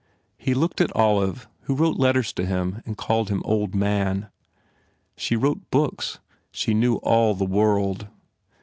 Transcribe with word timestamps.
He 0.39 0.55
looked 0.55 0.81
at 0.81 0.91
Olive 0.95 1.47
who 1.65 1.75
wrote 1.75 1.95
letters 1.99 2.33
to 2.33 2.43
him 2.43 2.81
and 2.87 2.97
called 2.97 3.29
him 3.29 3.43
old 3.45 3.75
man. 3.75 4.29
She 5.15 5.35
wrote 5.35 5.69
books. 5.69 6.17
She 6.49 6.73
knew 6.73 6.95
all 7.03 7.35
the 7.35 7.45
world. 7.45 8.07